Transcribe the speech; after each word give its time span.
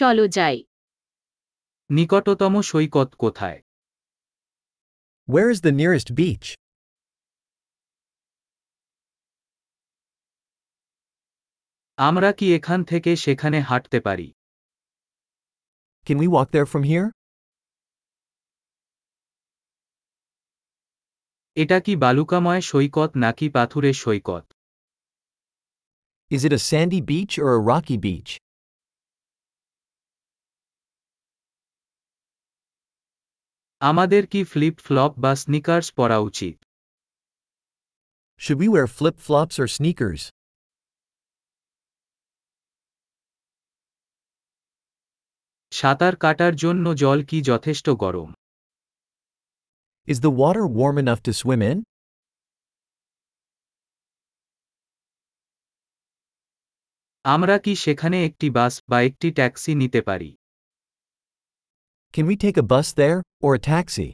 চলো 0.00 0.24
যাই 0.36 0.56
নিকটতম 1.90 2.54
সৈকত 2.70 3.10
কোথায় 3.22 3.58
Where 5.28 5.50
is 5.54 5.60
the 5.66 5.72
nearest 5.80 6.08
beach? 6.20 6.46
আমরা 11.98 12.30
কি 12.38 12.46
এখান 12.58 12.80
থেকে 12.84 13.10
সেখানে 13.24 13.58
হাঁটতে 13.60 13.98
পারি 14.06 14.28
Can 16.06 16.16
we 16.22 16.28
walk 16.36 16.48
there 16.54 16.68
from 16.72 16.82
here? 16.90 17.06
এটা 21.56 21.78
কি 21.84 21.92
বালুকাময় 22.04 22.62
সৈকত 22.70 23.10
নাকি 23.24 23.46
পাথুরে 23.56 23.90
সৈকত 24.02 24.44
Is 26.30 26.40
it 26.46 26.52
a 26.58 26.62
sandy 26.70 27.00
beach 27.10 27.34
or 27.44 27.50
a 27.58 27.60
rocky 27.72 27.98
beach? 28.06 28.32
আমাদের 33.80 34.22
কি 34.26 34.40
ফ্লিপ 34.44 34.76
ফ্লপ 34.86 35.12
বা 35.18 35.32
স্নিকার্স 35.34 35.86
পরা 35.98 36.18
উচিত 36.28 36.56
Should 38.40 38.58
we 38.62 38.68
wear 38.68 38.88
flip 38.88 39.16
flops 39.18 39.54
or 39.58 39.68
sneakers? 39.68 40.22
সাঁতার 45.72 46.14
কাটার 46.16 46.54
জন্য 46.54 46.84
জল 46.94 47.18
কি 47.24 47.38
যথেষ্ট 47.42 47.86
গরম 48.04 48.28
Is 50.08 50.18
the 50.20 50.32
water 50.42 50.64
warm 50.78 50.96
enough 50.98 51.22
to 51.26 51.32
swim 51.40 51.60
in? 51.70 51.78
আমরা 57.24 57.56
কি 57.64 57.72
সেখানে 57.84 58.16
একটি 58.28 58.46
বাস 58.50 58.74
বা 58.90 58.98
একটি 59.02 59.28
ট্যাক্সি 59.38 59.72
নিতে 59.74 60.00
পারি 60.08 60.30
Can 62.14 62.26
we 62.26 62.36
take 62.36 62.56
a 62.56 62.62
bus 62.62 62.88
there, 62.94 63.18
or 63.42 63.52
a 63.58 63.60
taxi? 63.70 64.08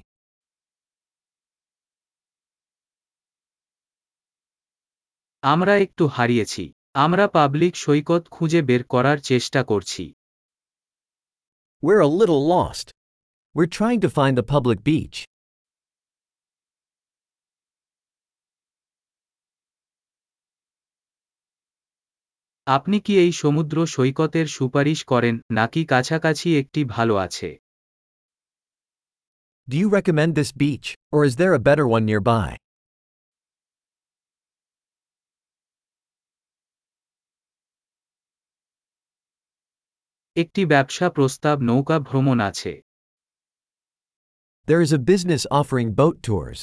আমরা 5.42 5.78
একটু 5.78 6.06
হারিয়েছি। 6.06 6.72
আমরা 6.94 7.28
পাবলিক 7.28 7.76
সৈকত 7.76 8.28
খুঁজে 8.30 8.62
বের 8.62 8.84
করার 8.84 9.18
চেষ্টা 9.18 9.64
করছি। 9.64 10.12
আপনি 22.66 23.00
কি 23.00 23.18
এই 23.18 23.32
সমুদ্র 23.32 23.86
সৈকতের 23.86 24.46
সুপারিশ 24.46 25.04
করেন 25.04 25.40
নাকি 25.50 25.84
কাছাকাছি 25.84 26.58
একটি 26.58 26.84
ভালো 26.84 27.16
আছে? 27.16 27.58
Do 29.67 29.77
you 29.77 29.87
recommend 29.89 30.35
this 30.35 30.51
beach, 30.53 30.95
or 31.13 31.23
is 31.23 31.37
there 31.37 31.53
a 31.53 31.59
better 31.59 31.87
one 31.87 32.05
nearby? 32.05 32.49
একটি 40.35 40.61
ব্যবসা 40.65 41.07
প্রস্তাব 41.09 41.57
নৌকা 41.61 41.97
ভ্রমণ 41.99 42.37
আছে 42.49 42.73
There 44.67 44.81
is 44.85 44.91
a 44.93 45.01
business 45.11 45.43
offering 45.59 45.89
boat 45.99 46.15
tours. 46.27 46.59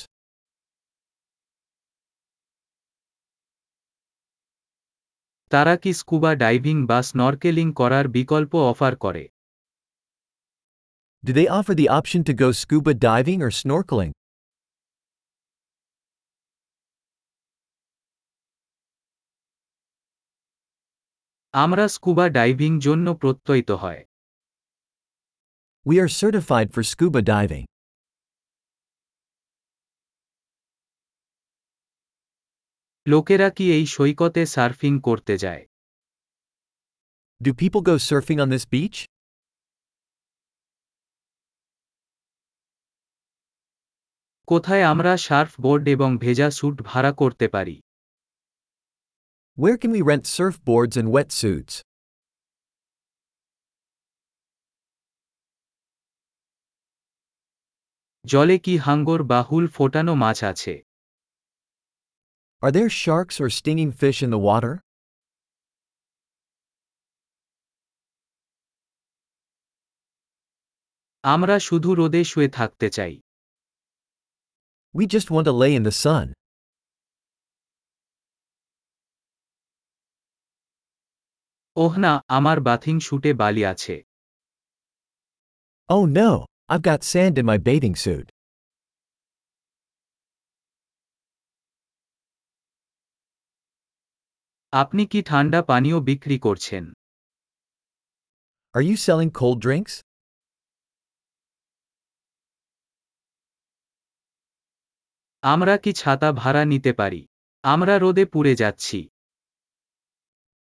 তারা 5.51 5.75
কি 5.83 5.91
স্কুবা 5.93 6.31
ডাইভিং 6.35 6.77
বা 6.87 6.99
স্নরকেলিং 7.03 7.67
করার 7.73 8.07
বিকল্প 8.09 8.53
অফার 8.73 8.95
করে 8.97 9.25
Do 11.25 11.33
they 11.33 11.49
offer 11.49 11.75
the 11.75 11.89
option 11.89 12.21
to 12.25 12.33
go 12.33 12.49
scuba 12.53 12.95
diving 12.95 13.41
or 13.43 13.51
snorkeling? 13.51 14.13
আমরা 21.55 21.85
স্কুবা 21.97 22.27
ডাইভিং 22.37 22.73
জন্য 22.87 23.07
প্রত্যয়িত 23.23 23.71
হয় 23.83 24.03
We 25.87 25.95
are 26.03 26.11
certified 26.23 26.69
for 26.75 26.83
scuba 26.93 27.21
diving. 27.33 27.67
লোকেরা 33.07 33.49
কি 33.57 33.65
এই 33.77 33.85
সৈকতে 33.95 34.43
সার্ফিং 34.55 34.93
করতে 35.09 35.35
যায় 35.45 35.63
Do 37.41 37.51
people 37.63 37.83
go 37.91 37.97
surfing 38.09 38.39
on 38.45 38.49
this 38.55 38.67
beach? 38.75 38.99
কোথায় 44.48 44.84
আমরা 44.84 45.12
সার্ফ 45.18 45.52
বোর্ড 45.62 45.86
এবং 45.88 46.10
ভেজা 46.18 46.48
স্যুট 46.58 46.78
ভাড়া 46.82 47.12
করতে 47.22 47.46
পারি 47.48 47.76
Where 49.58 49.78
can 49.78 49.92
we 49.96 50.02
rent 50.02 50.26
surfboards 50.28 50.96
and 50.98 51.08
wetsuits? 51.16 51.74
জলে 58.26 58.58
কি 58.66 58.74
হাঙ্গর 58.86 59.20
বা 59.32 59.40
হুল 59.50 59.66
ফোটানো 59.76 60.14
মাছ 60.24 60.40
আছে 60.52 60.74
Are 62.62 62.74
there 62.78 62.92
sharks 63.02 63.36
or 63.44 63.50
stinging 63.60 63.92
fish 64.02 64.20
in 64.26 64.32
the 64.36 64.42
water? 64.50 64.74
আমরা 71.24 71.56
শুধু 71.68 71.90
রোদে 72.00 72.22
শুয়ে 72.32 72.50
থাকতে 72.58 72.88
চাই 72.98 73.14
We 74.95 75.07
just 75.07 75.31
want 75.31 75.45
to 75.45 75.53
lay 75.53 75.73
in 75.75 75.83
the 75.83 75.93
sun. 76.05 76.27
ওহ 81.77 81.93
না 82.05 82.13
আমার 82.39 82.59
বাথিং 82.69 82.97
শুটে 83.07 83.31
বালি 83.41 83.63
আছে 83.73 83.97
Oh 85.89 86.05
no, 86.19 86.31
I've 86.73 86.85
got 86.91 87.01
sand 87.13 87.35
in 87.41 87.47
my 87.53 87.59
bathing 87.67 87.97
suit. 88.05 88.27
আপনি 94.73 95.03
কি 95.13 95.21
ঠান্ডা 95.31 95.61
পানীয় 95.71 95.99
বিক্রি 96.09 96.37
করছেন 96.47 96.85
Are 98.75 98.85
you 98.89 98.97
selling 99.07 99.31
cold 99.41 99.59
drinks? 99.67 99.95
আমরা 105.44 105.76
কি 105.78 105.92
ছাতা 105.94 106.30
ভাড়া 106.32 106.64
নিতে 106.66 106.92
পারি 106.94 107.22
আমরা 107.64 107.94
রোদে 107.98 108.26
পুড়ে 108.26 108.54
যাচ্ছি 108.56 109.00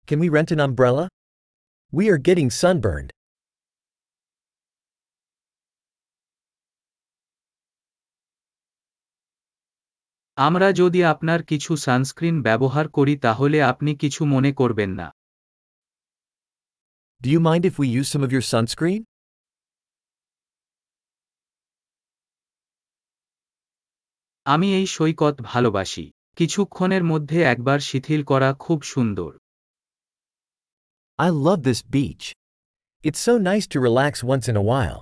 Can 0.08 0.18
we 0.18 0.28
rent 0.36 0.50
an 0.50 0.60
umbrella? 0.60 1.04
We 1.92 2.04
are 2.12 2.20
getting 2.28 2.50
sunburned. 2.62 3.10
আমরা 10.38 10.68
যদি 10.72 11.00
আপনার 11.04 11.40
কিছু 11.42 11.72
সানস্ক্রিন 11.76 12.36
ব্যবহার 12.42 12.86
করি 12.88 13.14
তাহলে 13.16 13.58
আপনি 13.62 13.90
কিছু 13.94 14.22
মনে 14.24 14.50
করবেন 14.52 14.90
না 15.00 15.08
Do 17.20 17.28
you 17.34 17.40
mind 17.40 17.64
if 17.70 17.74
we 17.80 17.86
use 18.00 18.08
some 18.12 18.24
of 18.26 18.30
your 18.36 18.44
sunscreen? 18.52 19.02
আমি 24.52 24.68
এই 24.78 24.86
সৈকত 24.86 25.36
ভালোবাসি 25.42 26.04
কিছুক্ষণের 26.36 27.04
মধ্যে 27.04 27.38
একবার 27.52 27.78
শিথিল 27.80 28.20
করা 28.24 28.50
খুব 28.54 28.78
সুন্দর 28.92 29.30
I 31.18 31.28
love 31.46 31.60
this 31.62 31.82
beach. 31.94 32.24
It's 33.04 33.20
so 33.20 33.34
nice 33.50 33.66
to 33.68 33.78
relax 33.80 34.12
once 34.24 34.46
in 34.48 34.56
a 34.56 34.66
while. 34.72 35.00